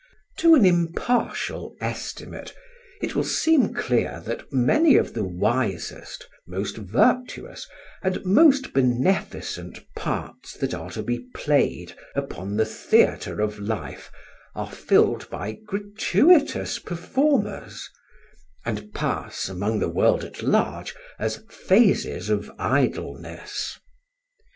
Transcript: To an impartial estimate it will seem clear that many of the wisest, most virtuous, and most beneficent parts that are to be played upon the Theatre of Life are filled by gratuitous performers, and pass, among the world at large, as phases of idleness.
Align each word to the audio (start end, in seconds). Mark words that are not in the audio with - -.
To 0.37 0.55
an 0.55 0.65
impartial 0.65 1.75
estimate 1.79 2.55
it 3.03 3.13
will 3.13 3.23
seem 3.23 3.71
clear 3.71 4.19
that 4.25 4.51
many 4.51 4.95
of 4.97 5.13
the 5.13 5.23
wisest, 5.23 6.27
most 6.47 6.77
virtuous, 6.77 7.67
and 8.01 8.25
most 8.25 8.73
beneficent 8.73 9.79
parts 9.95 10.55
that 10.57 10.73
are 10.73 10.89
to 10.89 11.03
be 11.03 11.19
played 11.35 11.93
upon 12.15 12.57
the 12.57 12.65
Theatre 12.65 13.39
of 13.41 13.59
Life 13.59 14.09
are 14.55 14.71
filled 14.71 15.29
by 15.29 15.51
gratuitous 15.67 16.79
performers, 16.79 17.87
and 18.65 18.91
pass, 18.95 19.47
among 19.49 19.77
the 19.77 19.87
world 19.87 20.23
at 20.23 20.41
large, 20.41 20.95
as 21.19 21.43
phases 21.47 22.31
of 22.31 22.49
idleness. 22.57 23.77